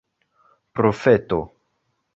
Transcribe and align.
profeto 0.73 1.39